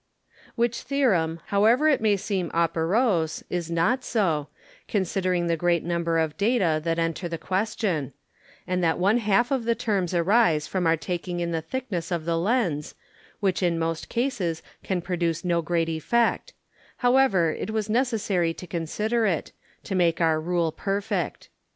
Which 0.55 0.81
Theorem, 0.81 1.41
however 1.53 1.87
it 1.87 2.01
may 2.01 2.17
seem 2.17 2.49
operose, 2.55 3.43
is 3.51 3.69
not 3.69 4.03
so, 4.03 4.47
considering 4.87 5.45
the 5.45 5.55
great 5.55 5.83
Number 5.83 6.17
of 6.17 6.37
Data 6.37 6.81
that 6.83 6.97
enter 6.97 7.29
the 7.29 7.37
Question; 7.37 8.11
and 8.65 8.83
that 8.83 8.97
one 8.97 9.19
half 9.19 9.51
of 9.51 9.63
the 9.65 9.75
Terms 9.75 10.15
arise 10.15 10.65
from 10.65 10.87
our 10.87 10.97
taking 10.97 11.39
in 11.39 11.51
the 11.51 11.61
thickness 11.61 12.09
of 12.09 12.25
the 12.25 12.39
Lens, 12.39 12.95
which 13.41 13.61
in 13.61 13.77
most 13.77 14.09
Cases 14.09 14.63
can 14.81 15.01
produce 15.03 15.45
no 15.45 15.61
great 15.61 15.87
Effect; 15.89 16.53
however 17.05 17.51
it 17.53 17.69
was 17.69 17.87
necessary 17.87 18.55
to 18.55 18.65
consider 18.65 19.27
it, 19.27 19.51
to 19.83 19.93
make 19.93 20.19
our 20.19 20.41
Rule 20.41 20.71
perfect. 20.71 21.49